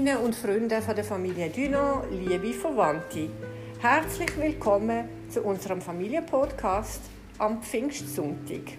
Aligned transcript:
Freundinnen 0.00 0.24
und 0.24 0.34
Freunde 0.34 0.80
von 0.80 0.94
der 0.94 1.04
Familie 1.04 1.50
Düno, 1.50 2.04
liebe 2.10 2.54
Verwandte. 2.54 3.28
Herzlich 3.80 4.34
willkommen 4.38 5.06
zu 5.28 5.42
unserem 5.42 5.82
Familienpodcast 5.82 7.02
am 7.36 7.60
Pfingstsonntag. 7.62 8.78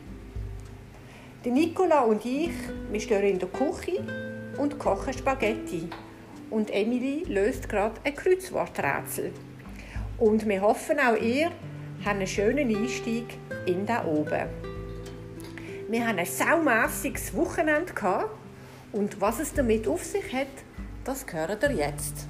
Die 1.46 1.52
Nicola 1.52 2.02
und 2.02 2.26
ich, 2.26 2.50
wir 2.90 3.00
stehen 3.00 3.24
in 3.24 3.38
der 3.38 3.50
Küche 3.50 4.04
und 4.58 4.80
kochen 4.80 5.14
Spaghetti. 5.14 5.90
Und 6.50 6.72
Emily 6.72 7.24
löst 7.28 7.70
gerade 7.70 8.02
ein 8.04 8.16
Kreuzworträtsel. 8.16 9.32
Und 10.18 10.48
wir 10.48 10.62
hoffen 10.62 10.98
auch 11.00 11.22
ihr 11.22 11.52
habt 12.04 12.16
einen 12.16 12.26
schönen 12.26 12.76
Einstieg 12.76 13.38
in 13.68 13.86
da 13.86 14.06
oben. 14.06 14.50
Wir 15.88 16.08
hatten 16.08 16.18
ein 16.18 16.26
saumässiges 16.26 17.36
Wochenende 17.36 17.94
und 18.92 19.22
was 19.22 19.40
es 19.40 19.54
damit 19.54 19.88
auf 19.88 20.04
sich 20.04 20.34
hat, 20.34 20.48
das 21.04 21.26
hört 21.32 21.64
ihr 21.64 21.72
jetzt. 21.72 22.28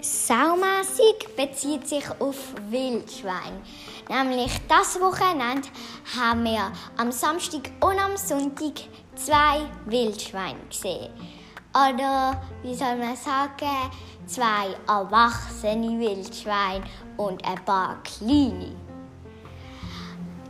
Saumässig 0.00 1.34
bezieht 1.36 1.88
sich 1.88 2.04
auf 2.18 2.54
Wildschwein. 2.68 3.62
Nämlich 4.08 4.52
das 4.68 5.00
Wochenende 5.00 5.68
haben 6.18 6.44
wir 6.44 6.72
am 6.96 7.10
Samstag 7.10 7.70
und 7.80 7.98
am 7.98 8.16
Sonntag 8.16 8.74
zwei 9.14 9.60
Wildschweine 9.86 10.58
gesehen. 10.68 11.10
Oder 11.74 12.40
wie 12.62 12.74
soll 12.74 12.96
man 12.96 13.16
sagen, 13.16 13.90
zwei 14.26 14.76
erwachsene 14.86 15.98
Wildschweine 15.98 16.84
und 17.16 17.44
ein 17.44 17.64
paar 17.64 17.96
kleine. 18.04 18.76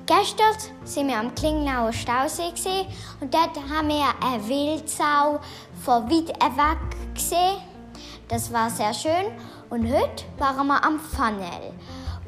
Gestern 0.07 0.55
sind 0.85 1.09
wir 1.09 1.17
am 1.17 1.35
Klingnauer 1.35 1.95
Stausee 1.95 2.53
und 3.23 3.33
dort 3.33 3.57
haben 3.57 3.89
wir 3.89 4.05
eine 4.23 4.47
Wildsau 4.47 5.41
von 5.83 6.11
weit 6.11 6.29
weg 6.29 7.15
gesehen. 7.15 7.57
Das 8.29 8.53
war 8.53 8.69
sehr 8.69 8.93
schön. 8.93 9.33
Und 9.75 9.93
heute 9.93 10.25
waren 10.39 10.69
wir 10.69 10.85
am 10.85 11.01
Funnel. 11.01 11.73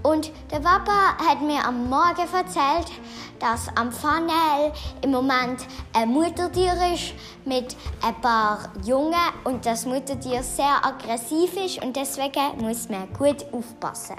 Und 0.03 0.33
der 0.51 0.59
Papa 0.59 1.17
hat 1.17 1.41
mir 1.41 1.65
am 1.65 1.89
Morgen 1.89 2.27
erzählt, 2.35 2.91
dass 3.39 3.69
am 3.77 3.93
Funnel 3.93 4.73
im 5.03 5.13
Moment 5.13 5.65
ein 5.95 6.09
Muttertier 6.09 6.75
ist 6.93 7.15
mit 7.45 7.77
ein 8.03 8.21
paar 8.21 8.69
Jungen 8.85 9.15
und 9.45 9.65
das 9.65 9.87
Muttertier 9.87 10.43
sehr 10.43 10.85
aggressiv 10.85 11.57
ist 11.57 11.81
und 11.85 11.95
deswegen 11.95 12.59
muss 12.59 12.89
man 12.89 13.13
gut 13.13 13.47
aufpassen. 13.53 14.17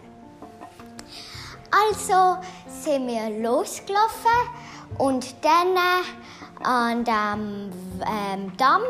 Also 1.70 2.38
sind 2.70 3.08
wir 3.08 3.42
losgelaufen 3.42 4.39
und 5.00 5.36
dann 5.44 5.75
äh, 5.75 6.64
an 6.64 7.03
dem 7.03 7.72
ähm, 8.05 8.53
Damm 8.55 8.83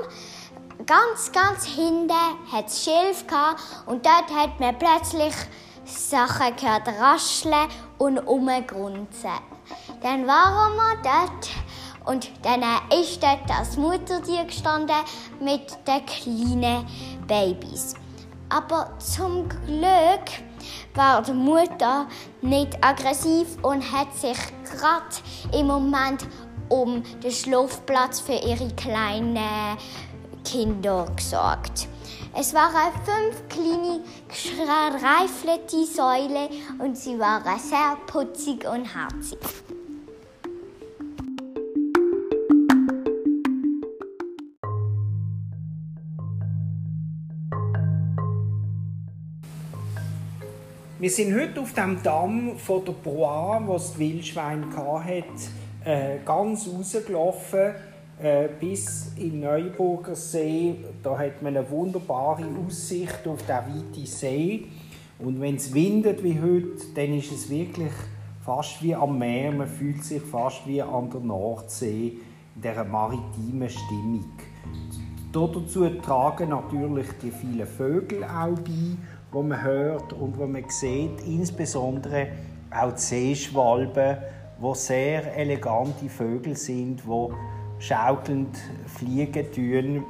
ganz, 0.87 1.31
ganz 1.33 1.65
hinten 1.65 2.11
hat 2.51 2.67
es 2.67 2.83
Schilf 2.83 3.27
gehabt 3.27 3.61
und 3.85 4.05
dort 4.05 4.33
hat 4.33 4.59
man 4.59 4.77
plötzlich 4.79 5.35
Sachen 5.85 6.55
gehört 6.55 6.87
rascheln 6.99 7.67
und 7.97 8.19
umgrunzen. 8.19 9.31
Dann 10.01 10.25
waren 10.25 10.75
wir 10.75 10.97
dort 11.03 11.49
und 12.05 12.31
dann 12.41 12.63
ist 12.97 13.21
dort 13.21 13.41
das 13.47 13.75
Muttertier 13.77 14.45
gestanden 14.45 14.95
mit 15.41 15.77
den 15.85 16.05
kleinen 16.05 16.85
Babys. 17.27 17.93
Aber 18.49 18.97
zum 18.99 19.47
Glück 19.49 20.23
war 20.95 21.21
die 21.21 21.33
Mutter 21.33 22.07
nicht 22.41 22.77
aggressiv 22.83 23.57
und 23.61 23.91
hat 23.91 24.13
sich 24.13 24.37
gerade 24.63 25.57
im 25.57 25.67
Moment 25.67 26.25
um 26.69 27.03
den 27.21 27.31
Schlafplatz 27.31 28.21
für 28.21 28.33
ihre 28.33 28.69
kleinen 28.75 29.37
Kinder 30.47 31.05
gesorgt. 31.13 31.89
Es 32.33 32.53
waren 32.53 32.93
fünf 33.03 33.49
kleine 33.49 33.99
gereifelte 34.29 35.85
Säule 35.85 36.49
und 36.79 36.97
sie 36.97 37.19
waren 37.19 37.59
sehr 37.59 37.97
putzig 38.07 38.65
und 38.65 38.85
herzig. 38.85 39.39
Wir 50.99 51.09
sind 51.09 51.35
heute 51.35 51.59
auf 51.59 51.73
dem 51.73 52.01
Damm 52.01 52.57
von 52.57 52.85
der 52.85 52.93
Broa, 52.93 53.61
wo 53.65 53.73
das 53.73 53.99
Wildschwein 53.99 54.65
hatte, 54.75 55.23
äh, 55.83 56.19
ganz 56.25 56.67
rausgelaufen 56.67 57.75
bis 58.59 59.11
in 59.17 59.41
Neuburger 59.41 60.15
See. 60.15 60.75
Da 61.03 61.17
hat 61.17 61.41
man 61.41 61.55
eine 61.55 61.69
wunderbare 61.69 62.45
Aussicht 62.65 63.27
auf 63.27 63.43
den 63.43 63.55
weiten 63.55 64.05
See. 64.05 64.65
Und 65.19 65.39
wenn 65.41 65.55
es 65.55 65.73
windet 65.73 66.23
wie 66.23 66.39
heute, 66.39 66.83
dann 66.95 67.17
ist 67.17 67.31
es 67.31 67.49
wirklich 67.49 67.93
fast 68.43 68.81
wie 68.81 68.95
am 68.95 69.17
Meer. 69.17 69.51
Man 69.51 69.67
fühlt 69.67 70.03
sich 70.03 70.21
fast 70.21 70.65
wie 70.67 70.81
an 70.81 71.09
der 71.09 71.21
Nordsee 71.21 72.17
in 72.55 72.61
dieser 72.61 72.83
maritimen 72.83 73.69
Stimmung. 73.69 74.25
Dazu 75.31 75.87
tragen 76.01 76.49
natürlich 76.49 77.07
die 77.21 77.31
vielen 77.31 77.67
Vögel 77.67 78.23
auch 78.23 78.57
bei, 78.59 78.71
die 78.71 78.97
man 79.43 79.61
hört 79.61 80.13
und 80.13 80.37
wo 80.37 80.47
man 80.47 80.63
sieht, 80.69 81.21
insbesondere 81.27 82.29
auch 82.71 82.93
die 82.93 83.01
Seeschwalben, 83.01 84.17
die 84.59 84.75
sehr 84.75 85.35
elegante 85.35 86.09
Vögel 86.09 86.55
sind, 86.55 87.01
die 87.05 87.56
schaukelnd 87.79 88.57
fliegen 88.87 89.51
tun 89.51 90.03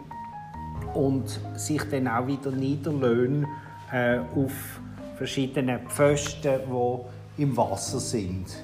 und 0.94 1.40
sich 1.56 1.84
dann 1.90 2.08
auch 2.08 2.28
wieder 2.28 2.52
niederlösen 2.52 3.46
äh, 3.92 4.20
auf 4.36 4.80
verschiedene 5.18 5.80
Pfosten, 5.88 6.60
die 7.38 7.44
im 7.44 7.56
Wasser 7.58 8.00
sind. 8.00 8.64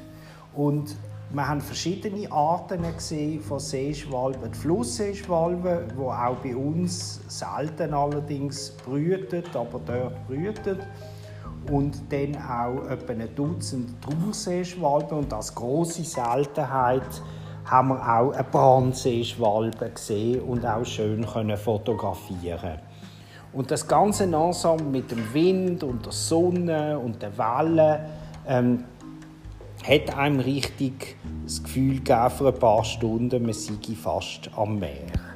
Und 0.55 0.95
wir 1.31 1.47
haben 1.47 1.61
verschiedene 1.61 2.31
Arten 2.31 2.83
gesehen 2.95 3.41
von 3.41 3.59
Seeschwalben. 3.59 4.51
Die 4.51 4.57
Flussseeschwalben, 4.57 5.87
die 5.97 5.99
auch 5.99 6.35
bei 6.43 6.55
uns 6.55 7.21
selten 7.27 7.91
allerdings 7.93 8.69
brüten, 8.85 9.43
aber 9.55 9.81
dort 9.83 10.27
brüten. 10.27 10.77
Und 11.71 12.01
dann 12.11 12.35
auch 12.35 12.87
etwa 12.87 13.13
ein 13.13 13.27
Dutzend 13.35 13.99
Trauerseeschwalben. 14.03 15.17
Und 15.17 15.33
als 15.33 15.55
große 15.55 16.03
Seltenheit 16.03 17.01
haben 17.65 17.89
wir 17.89 18.01
auch 18.01 18.31
eine 18.31 18.43
Brandseeschwalbe 18.43 19.89
gesehen 19.89 20.41
und 20.41 20.65
auch 20.65 20.85
schön 20.85 21.25
können 21.25 21.57
fotografieren. 21.57 22.79
Und 23.53 23.69
das 23.69 23.87
ganze 23.87 24.23
Ensemble 24.23 24.85
mit 24.85 25.11
dem 25.11 25.33
Wind 25.33 25.83
und 25.83 26.05
der 26.05 26.11
Sonne 26.11 26.97
und 26.97 27.21
der 27.21 27.37
Wellen 27.37 27.99
ähm, 28.47 28.83
hat 29.83 30.17
einem 30.17 30.39
richtig 30.39 31.17
das 31.43 31.61
Gefühl 31.61 31.97
gegeben, 31.97 32.29
für 32.31 32.47
ein 32.47 32.59
paar 32.59 32.83
Stunden, 32.83 33.43
man 33.43 33.53
sei 33.53 33.73
fast 33.95 34.49
am 34.55 34.79
Meer. 34.79 35.32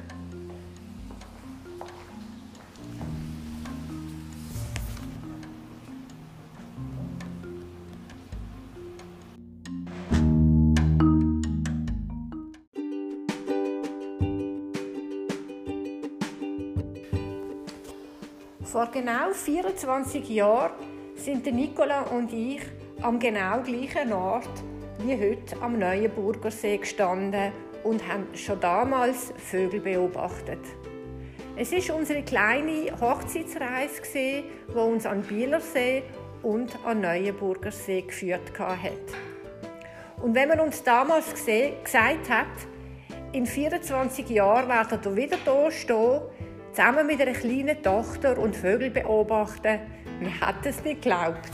Vor 18.70 18.90
genau 18.92 19.32
24 19.32 20.28
Jahren 20.28 20.72
sind 21.14 21.46
Nicola 21.46 22.02
und 22.02 22.30
ich 22.34 22.60
am 23.00 23.18
genau 23.18 23.62
gleichen 23.62 24.12
Ort 24.12 24.50
wie 24.98 25.14
heute 25.14 25.56
am 25.62 25.78
Neuenburger 25.78 26.50
See 26.50 26.76
gestanden 26.76 27.50
und 27.82 28.06
haben 28.06 28.26
schon 28.34 28.60
damals 28.60 29.32
Vögel 29.38 29.80
beobachtet. 29.80 30.58
Es 31.56 31.72
ist 31.72 31.88
unsere 31.88 32.22
kleine 32.22 32.92
Hochzeitsreise 33.00 34.02
die 34.12 34.74
uns 34.74 35.06
an 35.06 35.22
Bielersee 35.22 36.02
und 36.42 36.78
an 36.84 37.00
Neuenburger 37.00 37.72
See 37.72 38.02
geführt 38.02 38.52
hat. 38.58 38.92
Und 40.20 40.34
wenn 40.34 40.48
man 40.50 40.60
uns 40.60 40.82
damals 40.82 41.32
gesagt 41.32 42.28
hat, 42.28 42.46
in 43.32 43.46
24 43.46 44.28
Jahren 44.28 44.68
werdet 44.68 45.06
ihr 45.06 45.16
wieder 45.16 45.38
hier 45.42 45.70
stehen, 45.70 46.20
zusammen 46.78 47.08
mit 47.08 47.20
einer 47.20 47.32
kleinen 47.32 47.82
Tochter 47.82 48.38
und 48.38 48.54
Vögel 48.54 48.90
beobachten. 48.90 49.80
Man 50.20 50.40
hat 50.40 50.64
es 50.64 50.84
nicht 50.84 51.02
geglaubt. 51.02 51.50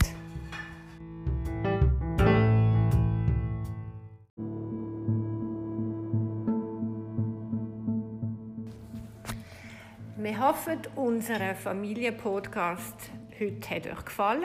Wir 10.17 10.39
hoffen, 10.39 10.77
unser 10.95 11.55
Familienpodcast 11.55 12.95
heute 13.39 13.69
hat 13.71 13.87
euch 13.87 14.05
gefallen 14.05 14.43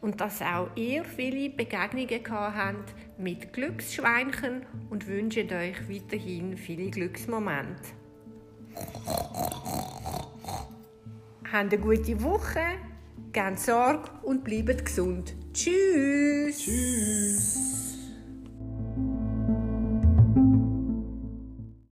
und 0.00 0.20
dass 0.20 0.42
auch 0.42 0.68
ihr 0.74 1.04
viele 1.04 1.50
Begegnungen 1.50 2.08
gehabt 2.08 2.56
habt 2.56 2.94
mit 3.18 3.52
Glücksschweinchen 3.52 4.66
und 4.90 5.06
wünscht 5.06 5.52
euch 5.52 5.88
weiterhin 5.88 6.56
viele 6.56 6.90
Glücksmomente. 6.90 7.98
Habt 11.50 11.72
eine 11.72 11.82
gute 11.82 12.22
Woche, 12.22 12.60
gebt 13.32 13.58
Sorge 13.58 14.10
und 14.22 14.44
bleibt 14.44 14.84
gesund. 14.84 15.34
Tschüss! 15.54 16.58
Tschüss! 16.58 17.77